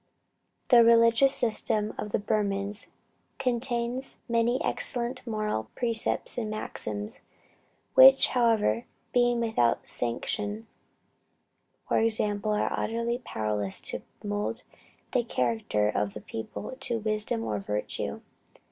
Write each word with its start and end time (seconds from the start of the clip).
The 0.69 0.83
religious 0.83 1.31
system 1.35 1.93
of 1.95 2.11
the 2.11 2.17
Burmans 2.17 2.87
contains 3.37 4.17
many 4.27 4.59
excellent 4.63 5.27
moral 5.27 5.69
precepts 5.75 6.39
and 6.39 6.49
maxims, 6.49 7.19
which, 7.93 8.29
however 8.29 8.85
being 9.13 9.39
without 9.39 9.85
sanction 9.85 10.65
or 11.87 11.99
example, 11.99 12.51
are 12.53 12.73
utterly 12.75 13.19
powerless 13.19 13.79
to 13.91 14.01
mould 14.23 14.63
the 15.11 15.23
character 15.23 15.87
of 15.89 16.15
the 16.15 16.21
people 16.21 16.75
to 16.79 16.97
wisdom 16.97 17.43
or 17.43 17.59
virtue. 17.59 18.21